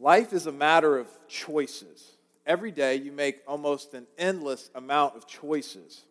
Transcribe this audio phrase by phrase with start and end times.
[0.00, 2.16] Life is a matter of choices.
[2.46, 6.02] Every day you make almost an endless amount of choices.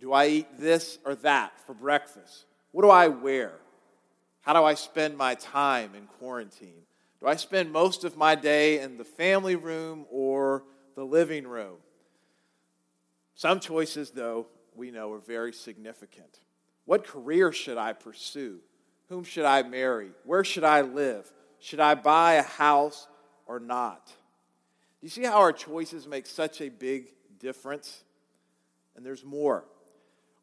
[0.00, 2.46] Do I eat this or that for breakfast?
[2.72, 3.52] What do I wear?
[4.40, 6.82] How do I spend my time in quarantine?
[7.20, 10.64] Do I spend most of my day in the family room or
[10.94, 11.76] the living room?
[13.34, 16.40] Some choices, though, we know are very significant.
[16.84, 18.60] What career should I pursue?
[19.08, 20.10] Whom should I marry?
[20.24, 21.30] Where should I live?
[21.58, 23.08] Should I buy a house
[23.46, 24.06] or not?
[24.06, 28.02] Do you see how our choices make such a big difference?
[28.96, 29.64] And there's more.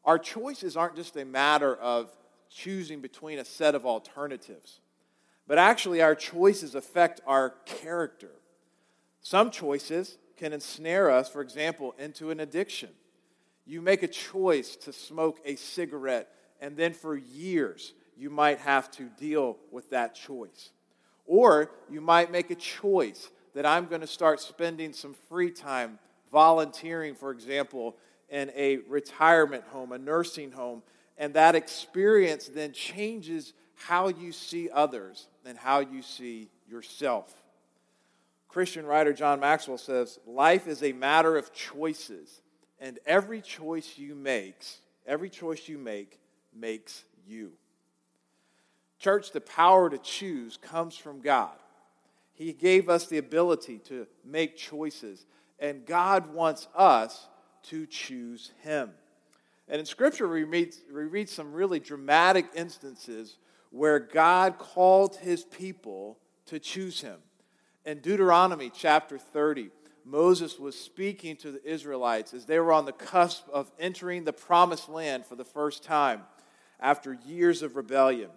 [0.04, 2.10] Our choices aren't just a matter of
[2.50, 4.80] choosing between a set of alternatives,
[5.46, 8.30] but actually, our choices affect our character.
[9.20, 12.90] Some choices can ensnare us, for example, into an addiction.
[13.66, 16.28] You make a choice to smoke a cigarette,
[16.60, 20.70] and then for years, you might have to deal with that choice.
[21.26, 25.98] Or you might make a choice that I'm going to start spending some free time
[26.30, 27.96] volunteering, for example,
[28.28, 30.82] in a retirement home, a nursing home,
[31.16, 37.32] and that experience then changes how you see others and how you see yourself.
[38.48, 42.40] Christian writer John Maxwell says, Life is a matter of choices,
[42.80, 44.64] and every choice you make,
[45.06, 46.20] every choice you make
[46.54, 47.52] makes you.
[49.04, 51.52] Church, the power to choose comes from God.
[52.32, 55.26] He gave us the ability to make choices,
[55.58, 57.28] and God wants us
[57.64, 58.92] to choose Him.
[59.68, 63.36] And in Scripture, we read, we read some really dramatic instances
[63.68, 66.16] where God called His people
[66.46, 67.18] to choose Him.
[67.84, 69.68] In Deuteronomy chapter 30,
[70.06, 74.32] Moses was speaking to the Israelites as they were on the cusp of entering the
[74.32, 76.22] promised land for the first time
[76.80, 78.30] after years of rebellion.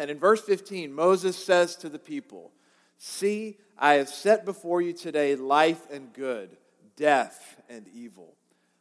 [0.00, 2.52] And in verse 15, Moses says to the people,
[2.96, 6.56] See, I have set before you today life and good,
[6.96, 8.34] death and evil.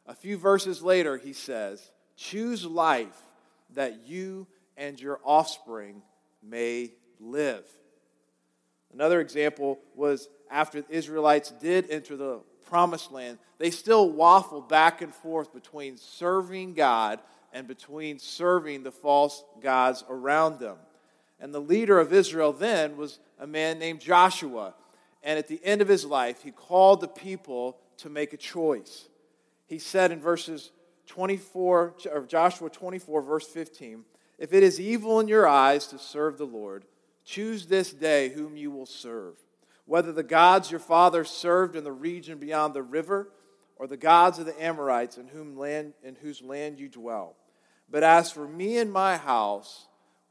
[0.05, 3.21] A few verses later, he says, Choose life
[3.73, 4.47] that you
[4.77, 6.03] and your offspring
[6.41, 7.65] may live.
[8.93, 15.01] Another example was after the Israelites did enter the promised land, they still waffled back
[15.01, 17.19] and forth between serving God
[17.51, 20.77] and between serving the false gods around them.
[21.39, 24.73] And the leader of Israel then was a man named Joshua.
[25.23, 29.07] And at the end of his life, he called the people to make a choice.
[29.67, 30.71] He said in verses
[31.07, 34.03] 24, or Joshua 24, verse 15,
[34.37, 36.85] If it is evil in your eyes to serve the Lord,
[37.25, 39.35] choose this day whom you will serve,
[39.85, 43.29] whether the gods your fathers served in the region beyond the river,
[43.75, 47.35] or the gods of the Amorites in, whom land, in whose land you dwell.
[47.89, 49.87] But as for me and my house,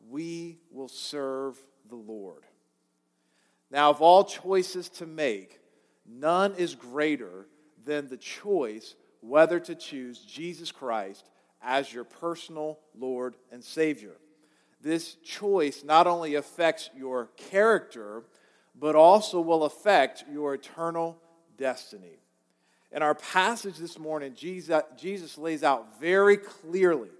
[0.09, 1.57] we will serve
[1.89, 2.45] the Lord.
[3.71, 5.61] Now, of all choices to make,
[6.07, 7.47] none is greater
[7.85, 11.29] than the choice whether to choose Jesus Christ
[11.63, 14.17] as your personal Lord and Savior.
[14.81, 18.23] This choice not only affects your character,
[18.79, 21.19] but also will affect your eternal
[21.57, 22.21] destiny.
[22.93, 27.11] In our passage this morning, Jesus, lays out very clearly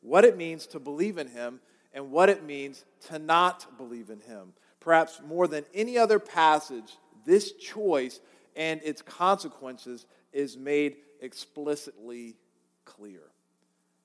[0.00, 1.60] what it means to believe in Him
[1.96, 4.52] and what it means to not believe in him.
[4.80, 8.20] Perhaps more than any other passage, this choice
[8.54, 12.36] and its consequences is made explicitly
[12.84, 13.22] clear.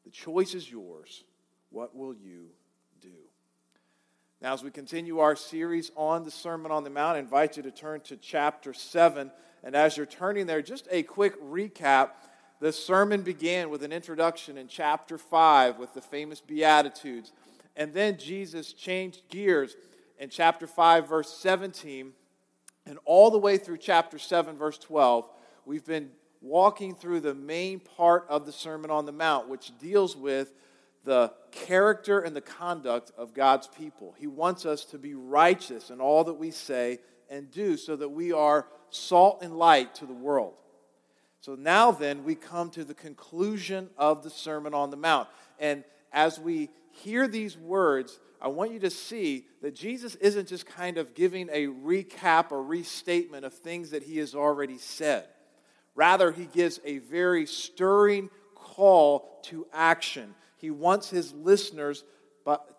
[0.06, 1.26] The choice is yours.
[1.70, 2.48] What will you
[3.02, 3.10] do?
[4.42, 7.64] Now, as we continue our series on the Sermon on the Mount, I invite you
[7.64, 9.30] to turn to chapter 7.
[9.64, 12.12] And as you're turning there, just a quick recap.
[12.62, 17.32] The sermon began with an introduction in chapter 5 with the famous Beatitudes.
[17.76, 19.76] And then Jesus changed gears
[20.20, 22.12] in chapter 5, verse 17,
[22.86, 25.30] and all the way through chapter 7, verse 12.
[25.66, 26.10] We've been
[26.42, 30.54] walking through the main part of the Sermon on the Mount, which deals with
[31.04, 34.16] the character and the conduct of God's people.
[34.18, 37.00] He wants us to be righteous in all that we say
[37.30, 40.54] and do so that we are salt and light to the world.
[41.40, 45.28] So now then, we come to the conclusion of the Sermon on the Mount.
[45.58, 45.84] And
[46.14, 50.98] as we hear these words, I want you to see that Jesus isn't just kind
[50.98, 55.28] of giving a recap or restatement of things that he has already said.
[55.96, 60.34] Rather, he gives a very stirring call to action.
[60.58, 62.04] He wants his listeners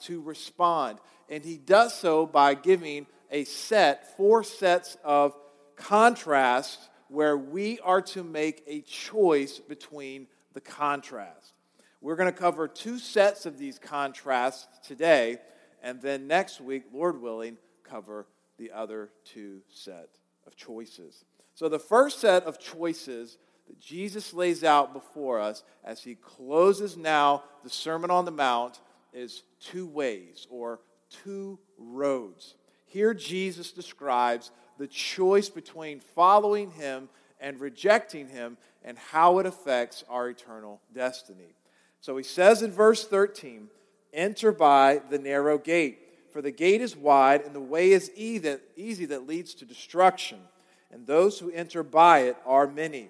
[0.03, 0.99] to respond.
[1.29, 5.35] And he does so by giving a set, four sets of
[5.77, 11.55] contrasts where we are to make a choice between the contrast.
[12.03, 15.39] We're going to cover two sets of these contrasts today,
[15.85, 18.27] and then next week, Lord willing, cover
[18.59, 20.09] the other two set
[20.45, 21.25] of choices.
[21.55, 23.39] So, the first set of choices
[23.69, 28.81] that Jesus lays out before us as he closes now the Sermon on the Mount
[29.13, 32.57] is two ways or two roads.
[32.87, 37.09] Here, Jesus describes the choice between following him
[37.41, 41.55] and rejecting him and how it affects our eternal destiny.
[42.03, 43.69] So he says in verse 13,
[44.13, 46.01] Enter by the narrow gate,
[46.33, 50.41] for the gate is wide and the way is easy that leads to destruction,
[50.91, 53.09] and those who enter by it are many.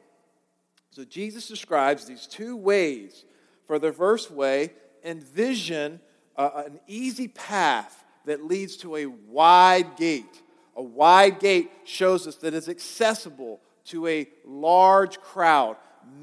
[0.90, 3.24] So Jesus describes these two ways.
[3.66, 5.98] For the first way, envision
[6.36, 10.42] uh, an easy path that leads to a wide gate.
[10.76, 15.76] A wide gate shows us that it's accessible to a large crowd.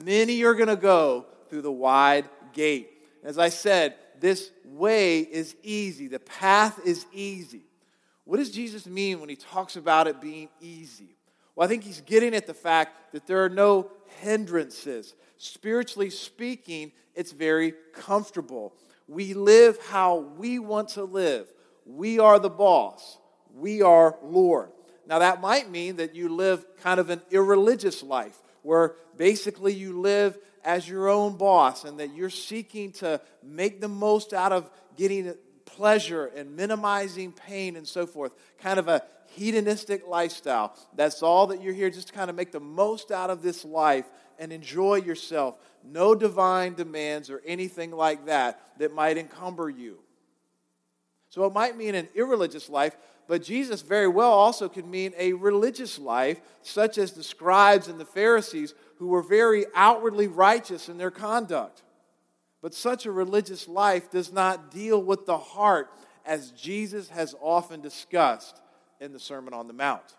[0.06, 2.92] Many are going to go through the wide gate.
[3.24, 7.64] As I said, this way is easy, the path is easy.
[8.26, 11.16] What does Jesus mean when he talks about it being easy?
[11.56, 13.92] Well, I think he's getting at the fact that there are no
[14.22, 15.16] hindrances.
[15.38, 18.74] Spiritually speaking, it's very comfortable.
[19.08, 21.52] We live how we want to live.
[21.86, 23.18] We are the boss.
[23.56, 24.70] We are Lord.
[25.08, 30.00] Now, that might mean that you live kind of an irreligious life where basically you
[30.00, 34.70] live as your own boss and that you're seeking to make the most out of
[34.98, 35.34] getting
[35.66, 38.34] pleasure and minimizing pain and so forth.
[38.62, 40.76] Kind of a hedonistic lifestyle.
[40.96, 43.64] That's all that you're here just to kind of make the most out of this
[43.64, 44.06] life
[44.38, 45.58] and enjoy yourself.
[45.84, 50.00] No divine demands or anything like that that might encumber you.
[51.30, 52.98] So it might mean an irreligious life,
[53.28, 58.00] but Jesus very well also could mean a religious life, such as the scribes and
[58.00, 61.84] the Pharisees, who were very outwardly righteous in their conduct.
[62.62, 65.90] But such a religious life does not deal with the heart,
[66.26, 68.62] as Jesus has often discussed
[69.00, 70.16] in the Sermon on the Mount.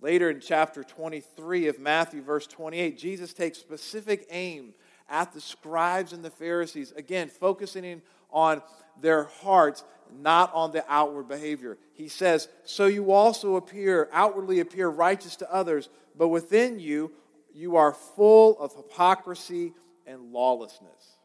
[0.00, 4.72] Later in chapter 23 of Matthew, verse 28, Jesus takes specific aim
[5.10, 8.00] at the scribes and the Pharisees, again, focusing
[8.30, 8.62] on
[9.02, 9.84] their hearts,
[10.22, 11.76] not on the outward behavior.
[11.92, 17.12] He says, So you also appear, outwardly appear righteous to others, but within you,
[17.54, 19.74] you are full of hypocrisy
[20.06, 21.16] and lawlessness.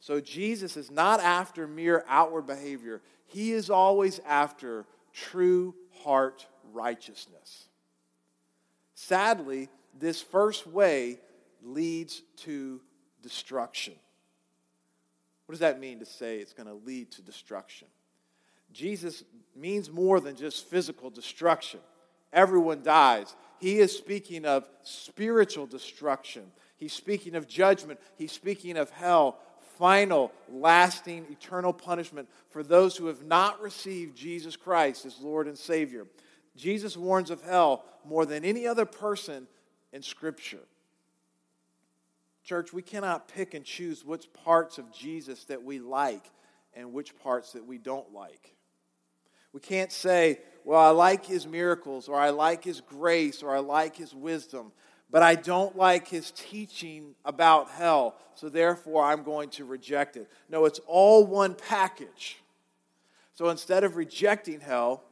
[0.00, 7.68] So Jesus is not after mere outward behavior, he is always after true heart righteousness.
[8.94, 11.18] Sadly, this first way
[11.62, 12.80] leads to
[13.22, 13.94] destruction.
[15.46, 17.88] What does that mean to say it's going to lead to destruction?
[18.72, 19.22] Jesus
[19.54, 21.80] means more than just physical destruction.
[22.32, 23.34] Everyone dies.
[23.62, 26.50] He is speaking of spiritual destruction.
[26.78, 28.00] He's speaking of judgment.
[28.18, 29.38] He's speaking of hell,
[29.78, 35.56] final, lasting, eternal punishment for those who have not received Jesus Christ as Lord and
[35.56, 36.08] Savior.
[36.56, 39.46] Jesus warns of hell more than any other person
[39.92, 40.66] in Scripture.
[42.42, 46.28] Church, we cannot pick and choose which parts of Jesus that we like
[46.74, 48.56] and which parts that we don't like.
[49.52, 53.58] We can't say, well, I like his miracles, or I like his grace, or I
[53.58, 54.72] like his wisdom,
[55.10, 60.30] but I don't like his teaching about hell, so therefore I'm going to reject it.
[60.48, 62.38] No, it's all one package.
[63.34, 65.02] So instead of rejecting hell,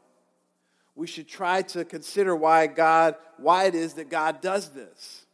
[0.95, 5.25] we should try to consider why God, why it is that God does this.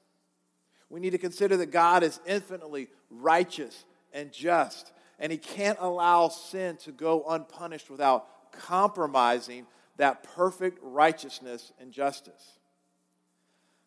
[0.88, 6.28] We need to consider that God is infinitely righteous and just, and He can't allow
[6.28, 12.58] sin to go unpunished without compromising that perfect righteousness and justice.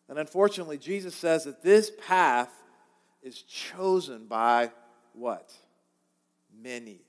[0.08, 2.50] And unfortunately, Jesus says that this path
[3.22, 4.72] is chosen by
[5.12, 5.52] what?
[6.62, 7.00] Many.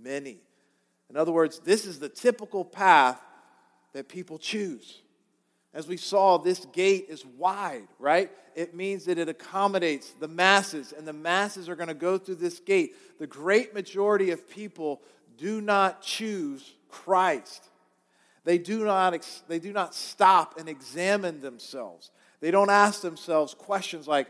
[0.00, 0.40] Many.
[1.08, 3.20] In other words, this is the typical path
[3.92, 5.02] that people choose.
[5.74, 8.30] As we saw, this gate is wide, right?
[8.54, 12.36] It means that it accommodates the masses, and the masses are going to go through
[12.36, 12.94] this gate.
[13.18, 15.00] The great majority of people
[15.36, 17.68] do not choose Christ.
[18.44, 22.10] They do not, they do not stop and examine themselves.
[22.40, 24.28] They don't ask themselves questions like,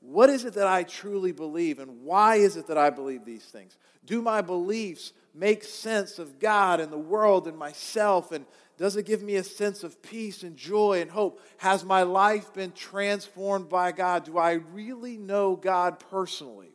[0.00, 3.44] what is it that I truly believe, and why is it that I believe these
[3.44, 3.78] things?
[4.04, 8.30] Do my beliefs make sense of God and the world and myself?
[8.30, 8.44] And
[8.76, 11.40] does it give me a sense of peace and joy and hope?
[11.56, 14.24] Has my life been transformed by God?
[14.24, 16.72] Do I really know God personally?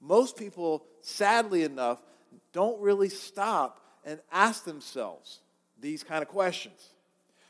[0.00, 1.98] Most people, sadly enough,
[2.52, 5.40] don't really stop and ask themselves
[5.80, 6.90] these kind of questions.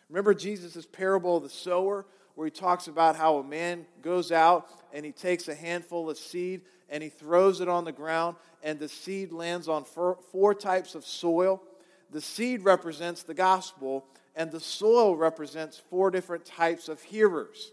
[0.09, 4.69] Remember Jesus' parable of the sower, where he talks about how a man goes out
[4.93, 8.79] and he takes a handful of seed and he throws it on the ground, and
[8.79, 11.63] the seed lands on four types of soil.
[12.11, 17.73] the seed represents the gospel, and the soil represents four different types of hearers.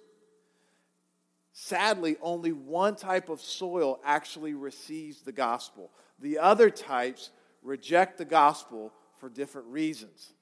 [1.53, 5.91] Sadly, only one type of soil actually receives the gospel.
[6.22, 10.34] The other types reject the gospel for different reasons.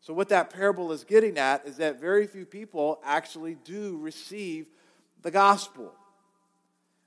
[0.00, 4.66] So, what that parable is getting at is that very few people actually do receive
[5.22, 5.92] the gospel.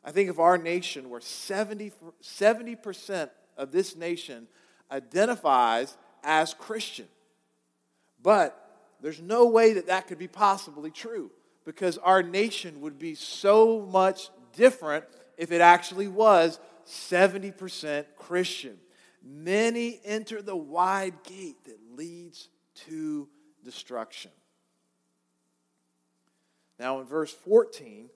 [0.04, 1.92] I think of our nation where 70,
[2.24, 4.48] 70% of this nation
[4.90, 7.08] identifies as Christian.
[8.24, 8.64] But
[9.02, 11.30] there's no way that that could be possibly true
[11.66, 15.06] because our nation would be so much different
[15.38, 18.78] if it actually was 70% Christian.
[19.24, 22.50] Many enter the wide gate that leads
[22.88, 23.28] to
[23.64, 24.32] destruction.
[26.80, 28.10] Now, in verse 14,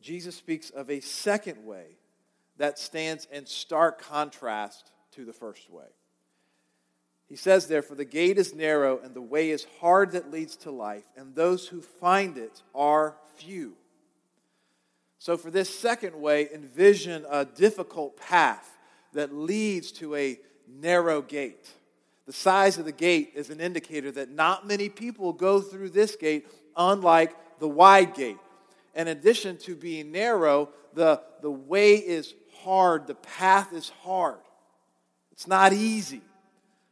[0.00, 1.96] Jesus speaks of a second way
[2.56, 5.86] that stands in stark contrast to the first way.
[7.28, 10.72] He says, therefore, the gate is narrow and the way is hard that leads to
[10.72, 13.76] life, and those who find it are few.
[15.20, 18.76] So, for this second way, envision a difficult path
[19.12, 21.70] that leads to a narrow gate.
[22.26, 26.16] The size of the gate is an indicator that not many people go through this
[26.16, 28.38] gate, unlike the wide gate.
[28.96, 34.40] In addition to being narrow, the, the way is hard, the path is hard.
[35.30, 36.22] It's not easy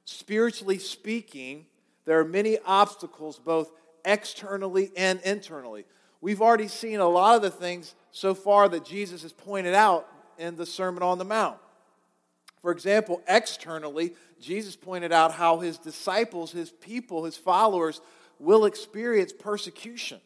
[0.08, 1.66] spiritually speaking,
[2.06, 3.70] there are many obstacles, both
[4.06, 5.84] externally and internally.
[6.20, 10.08] We've already seen a lot of the things so far that Jesus has pointed out
[10.38, 11.58] in the Sermon on the Mount.
[12.60, 18.00] For example, externally, Jesus pointed out how his disciples, his people, his followers
[18.38, 20.20] will experience persecution.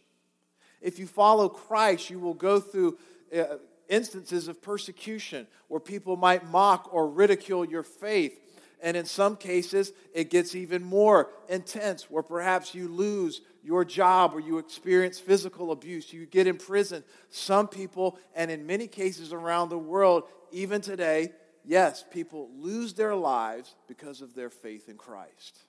[0.81, 2.99] If you follow Christ, you will go through
[3.37, 3.57] uh,
[3.89, 8.39] instances of persecution where people might mock or ridicule your faith
[8.83, 14.35] and in some cases, it gets even more intense, where perhaps you lose your job
[14.35, 17.05] or you experience physical abuse, you get in prison.
[17.31, 21.31] Some people, and in many cases around the world, even today,
[21.65, 25.61] yes, people lose their lives because of their faith in Christ.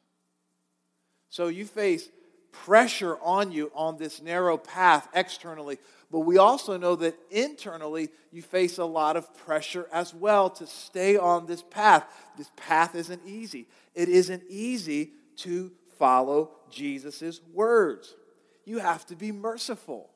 [1.30, 2.10] So you face
[2.52, 5.78] pressure on you on this narrow path externally,
[6.14, 10.68] but we also know that internally you face a lot of pressure as well to
[10.68, 12.06] stay on this path.
[12.38, 13.66] This path isn't easy.
[13.96, 18.14] It isn't easy to follow Jesus' words.
[18.64, 20.12] You have to be merciful.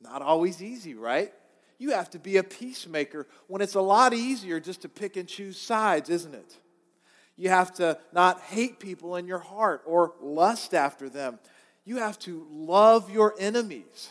[0.00, 1.34] Not always easy, right?
[1.76, 5.28] You have to be a peacemaker when it's a lot easier just to pick and
[5.28, 6.56] choose sides, isn't it?
[7.36, 11.38] You have to not hate people in your heart or lust after them.
[11.84, 14.08] You have to love your enemies.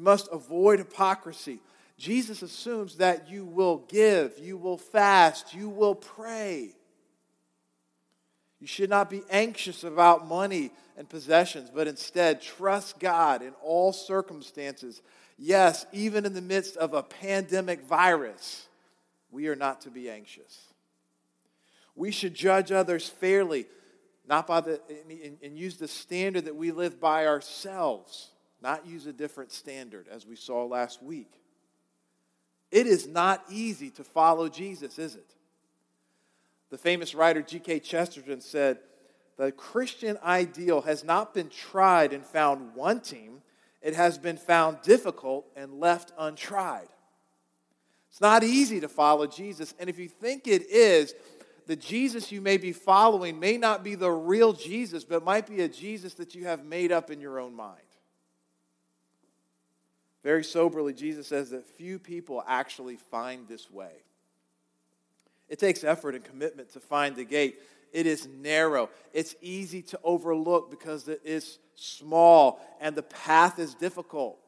[0.00, 1.60] You must avoid hypocrisy.
[1.98, 6.70] Jesus assumes that you will give, you will fast, you will pray.
[8.60, 13.92] You should not be anxious about money and possessions, but instead trust God in all
[13.92, 15.02] circumstances.
[15.36, 18.68] Yes, even in the midst of a pandemic virus,
[19.30, 20.62] we are not to be anxious.
[21.94, 23.66] We should judge others fairly,
[24.26, 24.80] not by the
[25.10, 28.30] and, and use the standard that we live by ourselves
[28.62, 31.32] not use a different standard, as we saw last week.
[32.70, 35.34] It is not easy to follow Jesus, is it?
[36.70, 37.80] The famous writer G.K.
[37.80, 38.78] Chesterton said,
[39.36, 43.42] The Christian ideal has not been tried and found wanting,
[43.82, 46.88] it has been found difficult and left untried.
[48.10, 51.14] It's not easy to follow Jesus, and if you think it is,
[51.66, 55.62] the Jesus you may be following may not be the real Jesus, but might be
[55.62, 57.78] a Jesus that you have made up in your own mind.
[60.22, 63.92] Very soberly, Jesus says that few people actually find this way.
[65.48, 67.58] It takes effort and commitment to find the gate.
[67.92, 68.90] It is narrow.
[69.12, 74.38] It's easy to overlook because it is small and the path is difficult.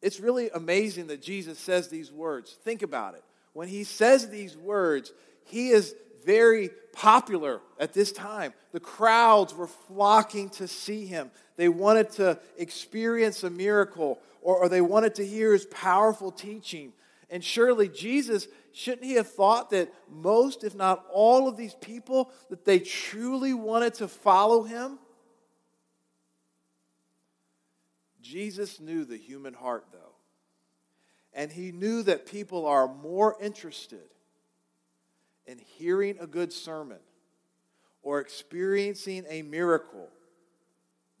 [0.00, 2.52] It's really amazing that Jesus says these words.
[2.62, 3.24] Think about it.
[3.54, 5.12] When he says these words,
[5.46, 8.52] he is very popular at this time.
[8.72, 11.30] The crowds were flocking to see him.
[11.56, 16.92] They wanted to experience a miracle or, or they wanted to hear his powerful teaching.
[17.30, 22.30] And surely Jesus, shouldn't he have thought that most, if not all of these people,
[22.50, 24.98] that they truly wanted to follow him?
[28.20, 29.98] Jesus knew the human heart, though.
[31.32, 34.13] And he knew that people are more interested
[35.46, 36.98] in hearing a good sermon
[38.02, 40.08] or experiencing a miracle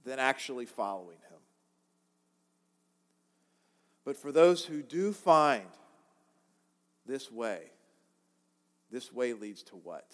[0.04, 1.38] than actually following him.
[4.04, 5.64] But for those who do find
[7.06, 7.62] this way,
[8.90, 10.10] this way leads to what?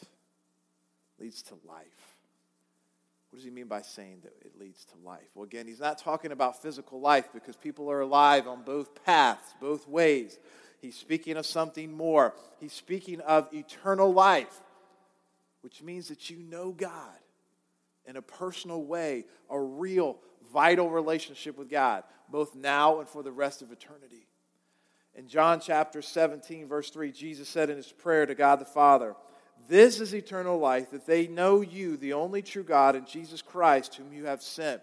[1.21, 2.17] leads to life.
[3.29, 5.29] What does he mean by saying that it leads to life?
[5.35, 9.55] Well, again, he's not talking about physical life because people are alive on both paths,
[9.61, 10.39] both ways.
[10.81, 12.35] He's speaking of something more.
[12.59, 14.61] He's speaking of eternal life,
[15.63, 17.19] which means that you know God
[18.07, 20.19] in a personal way, a real,
[20.53, 24.27] vital relationship with God, both now and for the rest of eternity.
[25.15, 29.15] In John chapter 17, verse 3, Jesus said in his prayer to God the Father,
[29.69, 33.97] This is eternal life, that they know you, the only true God, and Jesus Christ,
[33.97, 34.81] whom you have sent.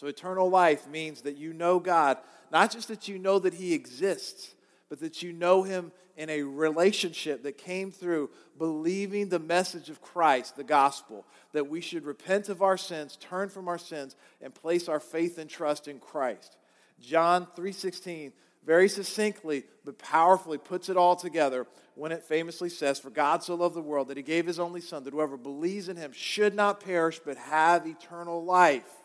[0.00, 2.16] So, eternal life means that you know God,
[2.50, 4.54] not just that you know that He exists,
[4.88, 10.00] but that you know Him in a relationship that came through believing the message of
[10.00, 14.54] Christ, the gospel, that we should repent of our sins, turn from our sins, and
[14.54, 16.56] place our faith and trust in Christ.
[16.98, 18.32] John 3:16
[18.64, 23.54] very succinctly but powerfully puts it all together when it famously says, For God so
[23.54, 26.54] loved the world that he gave his only Son, that whoever believes in him should
[26.54, 28.99] not perish but have eternal life.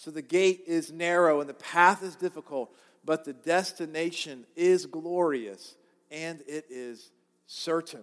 [0.00, 5.76] So the gate is narrow and the path is difficult, but the destination is glorious
[6.10, 7.10] and it is
[7.46, 8.00] certain.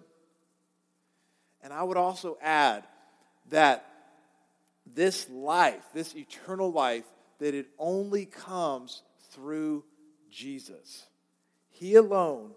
[1.64, 2.84] And I would also add
[3.50, 3.84] that
[4.86, 7.06] this life, this eternal life,
[7.40, 9.02] that it only comes
[9.32, 9.84] through
[10.30, 11.08] Jesus.
[11.72, 12.52] He alone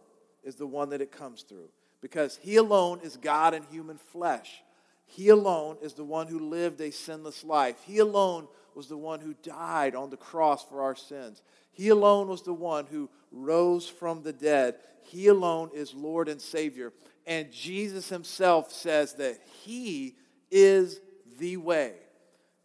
[0.45, 1.71] is the one that it comes through
[2.03, 4.63] because He alone is God in human flesh.
[5.07, 7.77] He alone is the one who lived a sinless life.
[7.87, 11.43] He alone was the one who died on the cross for our sins.
[11.73, 14.77] He alone was the one who rose from the dead.
[15.03, 16.93] He alone is Lord and Savior.
[17.27, 20.17] And Jesus himself says that He
[20.51, 21.01] is
[21.39, 21.95] the way.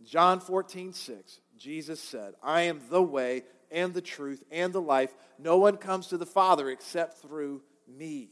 [0.04, 5.14] John 14, 6, Jesus said, I am the way and the truth and the life.
[5.40, 8.30] No one comes to the Father except through me.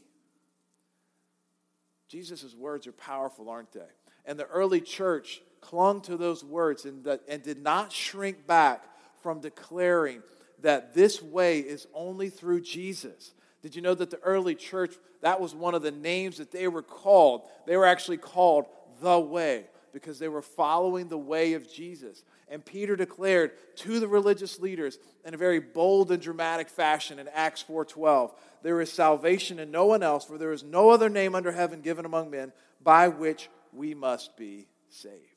[2.08, 3.80] Jesus' words are powerful, aren't they?
[4.24, 8.84] And the early church clung to those words and, and did not shrink back
[9.22, 10.22] from declaring
[10.60, 13.32] that this way is only through Jesus.
[13.62, 16.68] Did you know that the early church, that was one of the names that they
[16.68, 17.42] were called?
[17.66, 18.66] They were actually called
[19.00, 22.24] the way because they were following the way of Jesus.
[22.48, 27.28] And Peter declared to the religious leaders in a very bold and dramatic fashion in
[27.28, 31.34] Acts 4:12, there is salvation in no one else, for there is no other name
[31.34, 35.33] under heaven given among men by which we must be saved.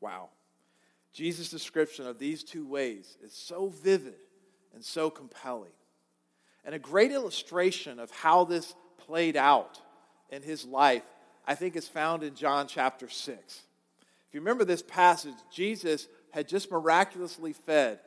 [0.00, 0.30] Wow.
[1.12, 4.16] Jesus' description of these two ways is so vivid
[4.74, 5.72] and so compelling.
[6.64, 9.80] And a great illustration of how this played out
[10.30, 11.04] in his life,
[11.46, 13.38] I think, is found in John chapter 6.
[13.38, 18.00] If you remember this passage, Jesus had just miraculously fed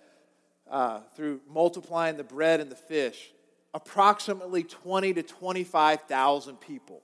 [0.69, 3.31] uh, through multiplying the bread and the fish
[3.73, 7.01] approximately 20 to 25,000 people.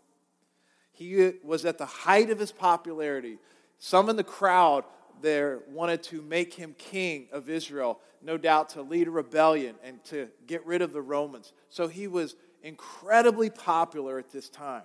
[0.92, 3.38] He was at the height of his popularity.
[3.78, 4.86] Some in the crowd
[5.22, 10.04] there wanted to make him king of Israel, no doubt to lead a rebellion and
[10.06, 11.54] to get rid of the Romans.
[11.70, 14.84] So he was incredibly popular at this time.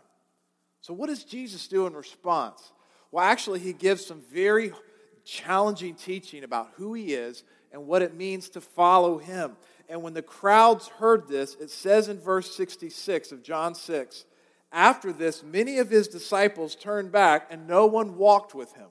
[0.82, 2.72] So, what does Jesus do in response?
[3.10, 4.72] Well, actually, he gives some very
[5.24, 9.56] challenging teaching about who he is and what it means to follow him.
[9.88, 14.24] And when the crowds heard this, it says in verse 66 of John 6
[14.72, 18.88] After this, many of his disciples turned back, and no one walked with him.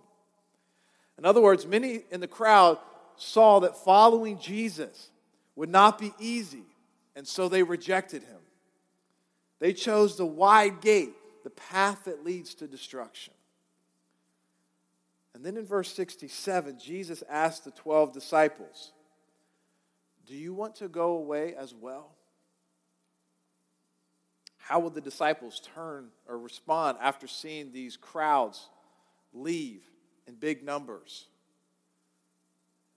[1.18, 2.78] In other words, many in the crowd
[3.16, 5.10] saw that following Jesus
[5.56, 6.64] would not be easy,
[7.16, 8.40] and so they rejected him.
[9.60, 11.14] They chose the wide gate,
[11.44, 13.34] the path that leads to destruction.
[15.34, 18.92] And then in verse 67, Jesus asked the 12 disciples,
[20.26, 22.12] Do you want to go away as well?
[24.70, 28.70] How would the disciples turn or respond after seeing these crowds
[29.34, 29.82] leave
[30.28, 31.26] in big numbers.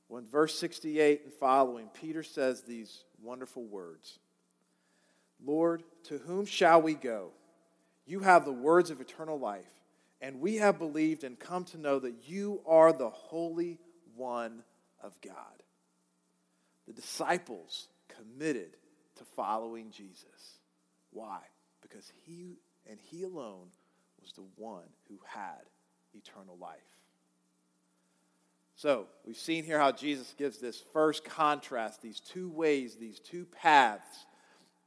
[0.08, 4.18] When verse 68 and following, Peter says these wonderful words
[5.44, 7.30] Lord, to whom shall we go?
[8.06, 9.64] You have the words of eternal life,
[10.20, 13.78] and we have believed and come to know that you are the Holy
[14.14, 14.62] One
[15.02, 15.34] of God.
[16.86, 18.76] The disciples committed
[19.16, 20.58] to following Jesus.
[21.12, 21.38] Why?
[21.82, 23.68] Because he and he alone
[24.20, 25.62] was the one who had
[26.14, 26.78] eternal life.
[28.74, 33.44] So, we've seen here how Jesus gives this first contrast, these two ways, these two
[33.44, 34.26] paths.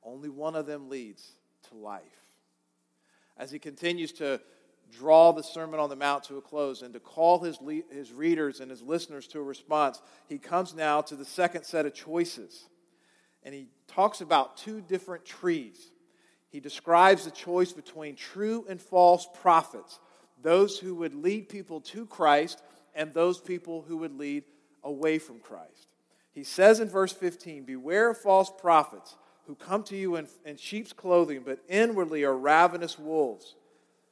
[0.03, 1.31] Only one of them leads
[1.69, 2.01] to life.
[3.37, 4.41] As he continues to
[4.91, 8.11] draw the Sermon on the Mount to a close and to call his, le- his
[8.11, 11.93] readers and his listeners to a response, he comes now to the second set of
[11.93, 12.65] choices.
[13.43, 15.91] And he talks about two different trees.
[16.55, 19.99] He describes the choice between true and false prophets,
[20.41, 22.63] those who would lead people to Christ
[22.95, 24.45] and those people who would lead
[24.81, 25.89] away from Christ.
[26.31, 30.55] He says in verse 15, Beware of false prophets who come to you in, in
[30.55, 33.55] sheep's clothing, but inwardly are ravenous wolves.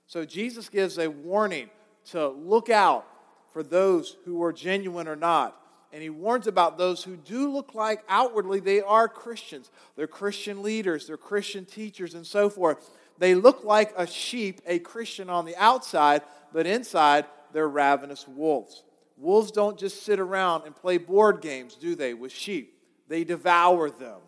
[0.05, 1.69] So Jesus gives a warning
[2.07, 3.07] to look out
[3.53, 5.57] for those who are genuine or not.
[5.93, 9.69] And he warns about those who do look like outwardly they are Christians.
[9.95, 12.89] They're Christian leaders, they're Christian teachers, and so forth.
[13.19, 18.83] They look like a sheep, a Christian on the outside, but inside they're ravenous wolves.
[19.17, 22.75] Wolves don't just sit around and play board games, do they, with sheep?
[23.07, 24.19] They devour them.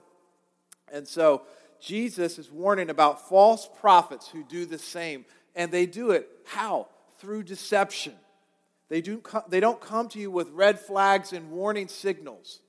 [0.93, 1.41] And so
[1.82, 5.25] Jesus is warning about false prophets who do the same.
[5.56, 6.89] And they do it how?
[7.17, 8.13] Through deception.
[8.95, 12.62] They, do, they don't come to you with red flags and warning signals.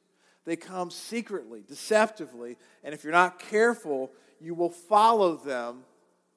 [0.45, 4.11] They come secretly, deceptively, and if you're not careful,
[4.41, 5.85] you will follow them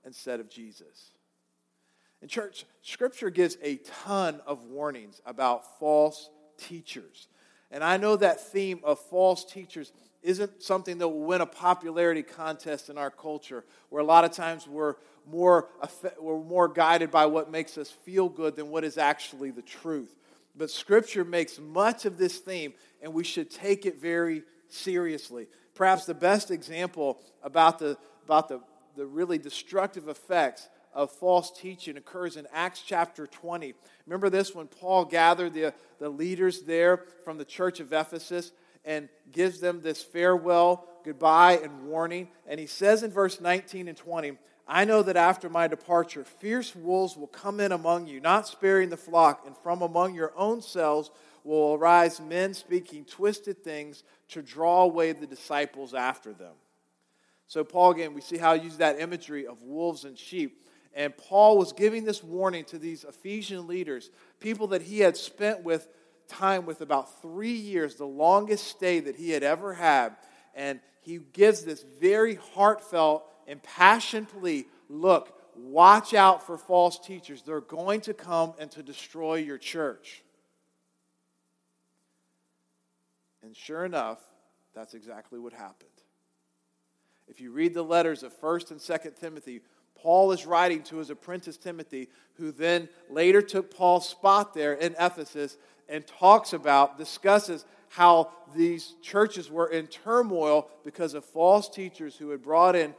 [0.05, 1.09] instead of Jesus.
[2.21, 7.27] In church, Scripture gives a ton of warnings about false teachers.
[7.71, 12.21] And I know that theme of false teachers isn't something that will win a popularity
[12.21, 14.97] contest in our culture, where a lot of times we're
[15.29, 15.69] more,
[16.19, 20.15] we're more guided by what makes us feel good than what is actually the truth.
[20.55, 25.47] But Scripture makes much of this theme, and we should take it very seriously.
[25.75, 28.61] Perhaps the best example about the, about the,
[28.95, 33.73] the really destructive effects of false teaching occurs in Acts chapter 20.
[34.05, 38.51] Remember this when Paul gathered the, the leaders there from the church of Ephesus
[38.83, 42.29] and gives them this farewell, goodbye, and warning.
[42.47, 44.37] And he says in verse 19 and 20,
[44.71, 48.89] I know that after my departure, fierce wolves will come in among you, not sparing
[48.89, 51.09] the flock, and from among your own selves
[51.43, 56.53] will arise men speaking twisted things to draw away the disciples after them.
[57.47, 60.63] So, Paul, again, we see how he used that imagery of wolves and sheep.
[60.93, 65.63] And Paul was giving this warning to these Ephesian leaders, people that he had spent
[65.63, 65.87] with
[66.27, 70.15] time with about three years, the longest stay that he had ever had.
[70.53, 77.41] And he gives this very heartfelt, impassioned plea look, watch out for false teachers.
[77.41, 80.23] They're going to come and to destroy your church.
[83.43, 84.19] And sure enough,
[84.73, 85.89] that's exactly what happened.
[87.27, 89.61] If you read the letters of 1st and 2nd Timothy,
[89.95, 94.95] Paul is writing to his apprentice Timothy, who then later took Paul's spot there in
[94.99, 95.57] Ephesus
[95.87, 102.29] and talks about, discusses how these churches were in turmoil because of false teachers who
[102.29, 102.93] had brought in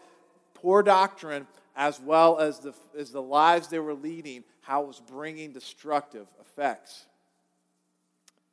[0.60, 1.46] poor doctrine
[1.76, 6.26] as well as the, as the lives they were leading, how it was bringing destructive
[6.40, 7.06] effects.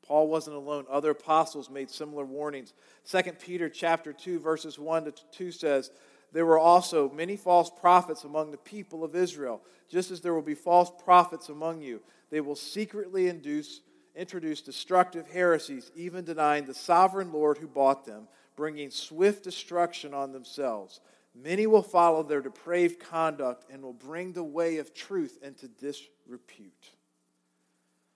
[0.06, 0.86] Paul wasn't alone.
[0.90, 2.74] Other apostles made similar warnings.
[3.10, 5.92] 2 Peter chapter 2 verses 1 to 2 says,
[6.34, 10.42] there were also many false prophets among the people of Israel, just as there will
[10.42, 12.02] be false prophets among you.
[12.30, 13.82] They will secretly induce,
[14.16, 20.32] introduce destructive heresies, even denying the sovereign Lord who bought them, bringing swift destruction on
[20.32, 21.00] themselves.
[21.44, 26.92] Many will follow their depraved conduct and will bring the way of truth into disrepute.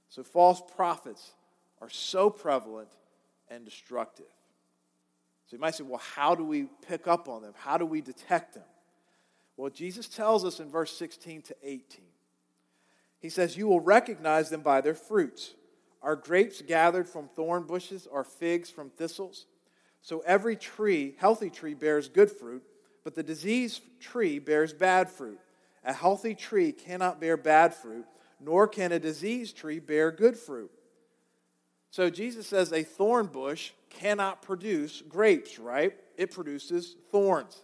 [0.09, 1.31] So, false prophets
[1.81, 2.89] are so prevalent
[3.49, 4.25] and destructive.
[5.45, 7.53] So you might say, well, how do we pick up on them?
[7.57, 8.63] How do we detect them?
[9.57, 12.05] Well, Jesus tells us in verse 16 to 18.
[13.19, 15.53] He says, You will recognize them by their fruits.
[16.01, 19.45] Are grapes gathered from thorn bushes or figs from thistles?
[20.01, 22.63] So every tree, healthy tree, bears good fruit,
[23.03, 25.39] but the diseased tree bears bad fruit.
[25.83, 28.05] A healthy tree cannot bear bad fruit,
[28.39, 30.71] nor can a diseased tree bear good fruit.
[31.89, 35.93] So Jesus says a thorn bush cannot produce grapes, right?
[36.17, 37.63] It produces thorns.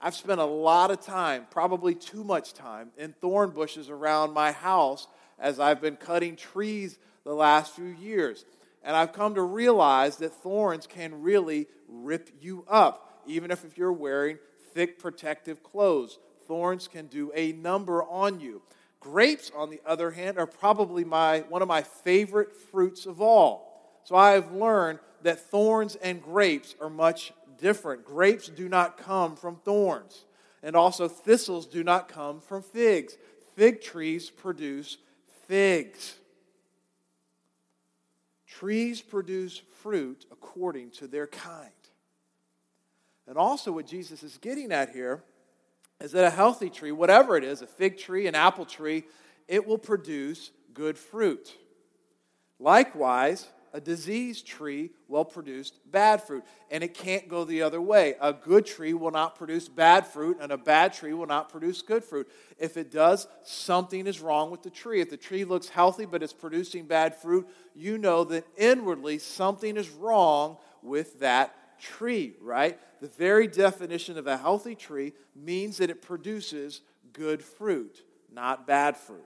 [0.00, 4.52] I've spent a lot of time, probably too much time, in thorn bushes around my
[4.52, 5.08] house
[5.38, 8.44] as I've been cutting trees the last few years.
[8.84, 13.76] And I've come to realize that thorns can really rip you up, even if, if
[13.76, 14.38] you're wearing
[14.76, 16.18] thick protective clothes.
[16.46, 18.60] Thorns can do a number on you.
[19.00, 24.00] Grapes, on the other hand, are probably my, one of my favorite fruits of all.
[24.04, 28.04] So I have learned that thorns and grapes are much different.
[28.04, 30.26] Grapes do not come from thorns,
[30.62, 33.16] and also thistles do not come from figs.
[33.54, 34.98] Fig trees produce
[35.48, 36.16] figs.
[38.46, 41.70] Trees produce fruit according to their kind.
[43.28, 45.22] And also, what Jesus is getting at here
[46.00, 49.04] is that a healthy tree, whatever it is, a fig tree, an apple tree,
[49.48, 51.56] it will produce good fruit.
[52.58, 58.14] Likewise, a diseased tree will produce bad fruit, and it can't go the other way.
[58.20, 61.82] A good tree will not produce bad fruit, and a bad tree will not produce
[61.82, 62.26] good fruit.
[62.58, 65.02] If it does, something is wrong with the tree.
[65.02, 69.76] If the tree looks healthy but it's producing bad fruit, you know that inwardly something
[69.76, 72.78] is wrong with that tree, right?
[73.00, 76.80] The very definition of a healthy tree means that it produces
[77.12, 79.24] good fruit, not bad fruit.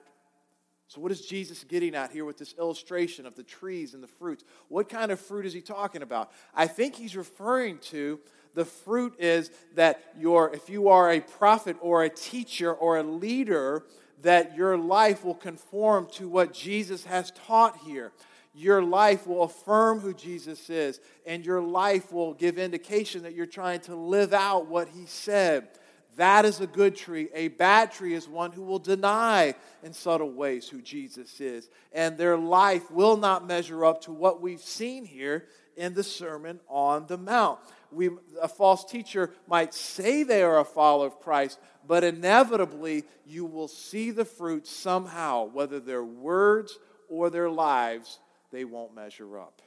[0.89, 4.09] So, what is Jesus getting at here with this illustration of the trees and the
[4.09, 4.43] fruits?
[4.69, 6.33] What kind of fruit is he talking about?
[6.53, 8.19] I think he's referring to
[8.55, 13.05] the fruit is that your, if you are a prophet or a teacher or a
[13.05, 13.85] leader,
[14.23, 18.11] that your life will conform to what Jesus has taught here.
[18.53, 23.47] Your life will affirm who Jesus is, and your life will give indication that you're
[23.47, 25.69] trying to live out what he said.
[26.17, 27.29] That is a good tree.
[27.33, 31.71] A bad tree is one who will deny in subtle ways who Jesus is.
[31.93, 36.61] And their life will not measure up to what we've seen here in the Sermon
[36.69, 37.61] on the Mount.
[37.93, 38.11] We,
[38.43, 43.69] a false teacher might say they are a follower of Christ, but inevitably you will
[43.69, 48.19] see the fruit somehow, whether their words or their lives,
[48.51, 49.63] they won't measure up.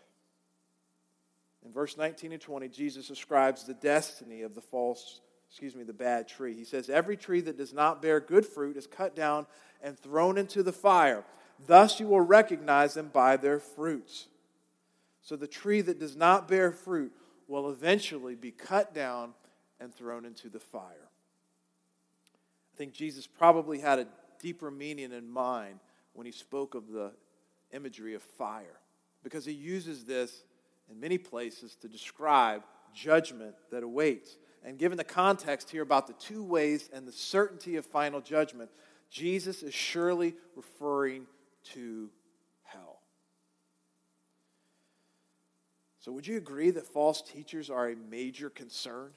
[1.65, 5.21] In verse 19 and 20, Jesus describes the destiny of the false
[5.53, 6.55] excuse me, the bad tree.
[6.55, 9.45] He says, Every tree that does not bear good fruit is cut down
[9.83, 11.23] and thrown into the fire.
[11.67, 14.29] Thus you will recognize them by their fruits.
[15.21, 17.11] So the tree that does not bear fruit
[17.47, 19.35] will eventually be cut down
[19.79, 21.09] and thrown into the fire.
[22.73, 24.07] I think Jesus probably had a
[24.41, 25.79] deeper meaning in mind
[26.13, 27.11] when he spoke of the
[27.73, 28.79] imagery of fire,
[29.23, 30.43] because he uses this
[30.89, 34.37] in many places to describe judgment that awaits.
[34.63, 38.69] And given the context here about the two ways and the certainty of final judgment,
[39.09, 41.27] Jesus is surely referring
[41.73, 42.09] to
[42.63, 42.99] hell.
[45.99, 49.11] So, would you agree that false teachers are a major concern?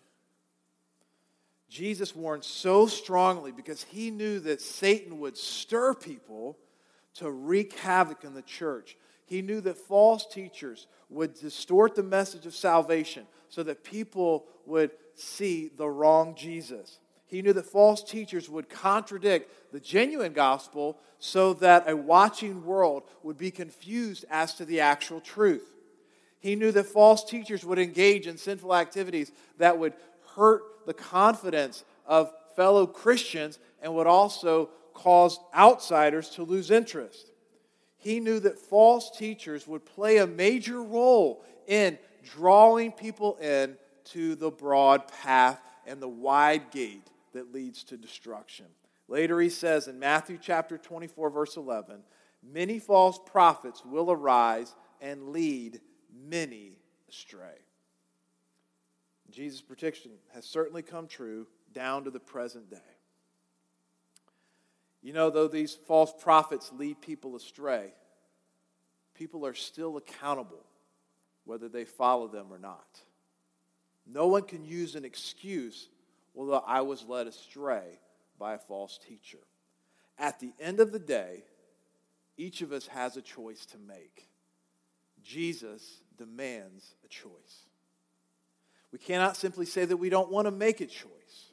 [1.68, 6.58] Jesus warned so strongly because he knew that Satan would stir people
[7.16, 8.96] to wreak havoc in the church.
[9.24, 14.90] He knew that false teachers would distort the message of salvation so that people would
[15.14, 16.98] see the wrong Jesus.
[17.26, 23.02] He knew that false teachers would contradict the genuine gospel so that a watching world
[23.22, 25.74] would be confused as to the actual truth.
[26.38, 29.94] He knew that false teachers would engage in sinful activities that would
[30.36, 37.30] hurt the confidence of fellow Christians and would also cause outsiders to lose interest.
[37.98, 44.34] He knew that false teachers would play a major role in drawing people in to
[44.34, 48.66] the broad path and the wide gate that leads to destruction.
[49.08, 52.02] Later, he says in Matthew chapter 24, verse 11,
[52.42, 55.80] many false prophets will arise and lead
[56.28, 56.78] many
[57.08, 57.58] astray.
[59.30, 62.95] Jesus' prediction has certainly come true down to the present day.
[65.06, 67.92] You know, though these false prophets lead people astray,
[69.14, 70.64] people are still accountable
[71.44, 73.02] whether they follow them or not.
[74.04, 75.88] No one can use an excuse,
[76.34, 78.00] well, I was led astray
[78.36, 79.38] by a false teacher.
[80.18, 81.44] At the end of the day,
[82.36, 84.26] each of us has a choice to make.
[85.22, 87.68] Jesus demands a choice.
[88.90, 91.52] We cannot simply say that we don't want to make a choice.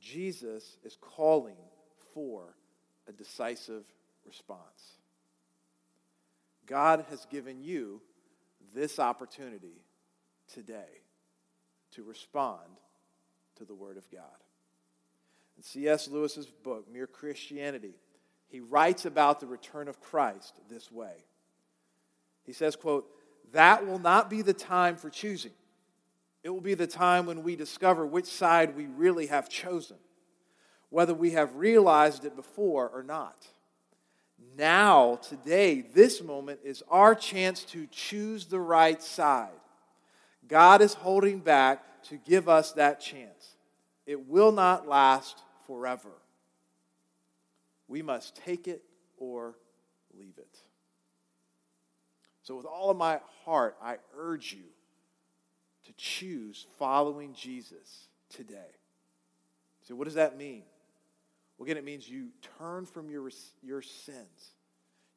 [0.00, 1.56] Jesus is calling
[2.14, 2.54] for
[3.08, 3.84] a decisive
[4.26, 4.98] response.
[6.66, 8.00] God has given you
[8.74, 9.82] this opportunity
[10.52, 11.02] today
[11.92, 12.60] to respond
[13.56, 14.22] to the Word of God.
[15.56, 16.08] In C.S.
[16.08, 17.94] Lewis's book, Mere Christianity,
[18.48, 21.24] he writes about the return of Christ this way.
[22.44, 23.06] He says, quote,
[23.52, 25.52] that will not be the time for choosing.
[26.42, 29.96] It will be the time when we discover which side we really have chosen,
[30.92, 33.46] whether we have realized it before or not.
[34.58, 39.48] Now, today, this moment is our chance to choose the right side.
[40.46, 43.56] God is holding back to give us that chance.
[44.04, 46.12] It will not last forever.
[47.88, 48.82] We must take it
[49.16, 49.54] or
[50.12, 50.58] leave it.
[52.42, 54.64] So, with all of my heart, I urge you
[55.86, 58.76] to choose following Jesus today.
[59.88, 60.64] So, what does that mean?
[61.62, 63.30] Again, it means you turn from your,
[63.62, 64.54] your sins.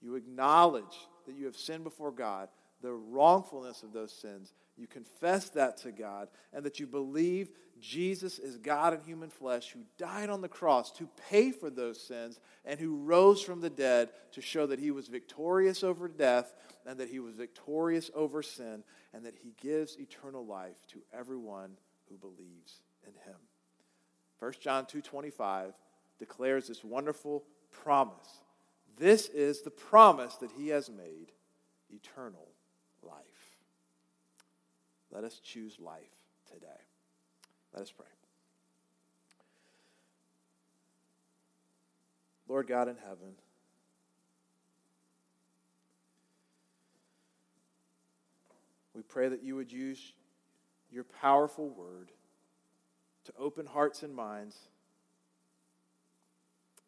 [0.01, 2.49] You acknowledge that you have sinned before God,
[2.81, 8.39] the wrongfulness of those sins, you confess that to God, and that you believe Jesus
[8.39, 12.39] is God in human flesh who died on the cross to pay for those sins
[12.63, 16.53] and who rose from the dead to show that he was victorious over death
[16.85, 21.71] and that he was victorious over sin and that he gives eternal life to everyone
[22.09, 23.39] who believes in him.
[24.39, 25.73] 1 John 2:25
[26.19, 28.41] declares this wonderful promise.
[28.97, 31.31] This is the promise that he has made,
[31.89, 32.47] eternal
[33.03, 33.21] life.
[35.11, 36.01] Let us choose life
[36.51, 36.67] today.
[37.73, 38.05] Let us pray.
[42.47, 43.33] Lord God in heaven,
[48.93, 50.13] we pray that you would use
[50.91, 52.11] your powerful word
[53.25, 54.55] to open hearts and minds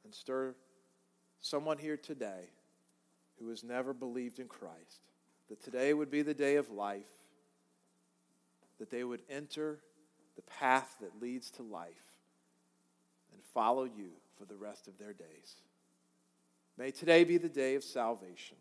[0.07, 0.55] and stir
[1.41, 2.49] someone here today
[3.39, 5.01] who has never believed in Christ.
[5.49, 7.03] That today would be the day of life,
[8.79, 9.79] that they would enter
[10.37, 11.91] the path that leads to life
[13.33, 15.55] and follow you for the rest of their days.
[16.77, 18.57] May today be the day of salvation.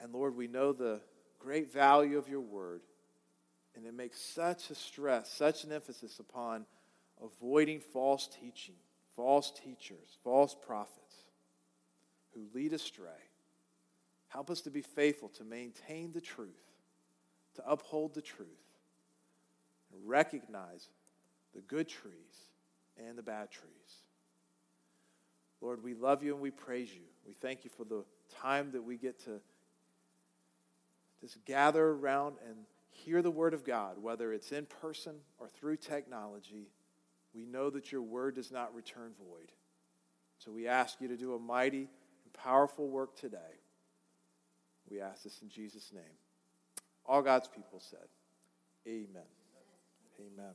[0.00, 1.00] And Lord, we know the
[1.38, 2.82] great value of your word,
[3.74, 6.66] and it makes such a stress, such an emphasis upon
[7.22, 8.74] avoiding false teaching,
[9.18, 11.16] false teachers, false prophets
[12.34, 13.26] who lead astray.
[14.28, 16.62] Help us to be faithful to maintain the truth,
[17.56, 18.46] to uphold the truth,
[19.92, 20.88] and recognize
[21.52, 22.12] the good trees
[22.96, 23.72] and the bad trees.
[25.60, 27.02] Lord, we love you and we praise you.
[27.26, 28.04] We thank you for the
[28.40, 29.40] time that we get to
[31.20, 32.54] just gather around and
[32.90, 36.68] hear the word of God, whether it's in person or through technology.
[37.34, 39.52] We know that your word does not return void.
[40.38, 41.88] So we ask you to do a mighty
[42.24, 43.60] and powerful work today.
[44.90, 46.02] We ask this in Jesus' name.
[47.04, 48.06] All God's people said,
[48.86, 49.22] Amen.
[50.20, 50.54] Amen.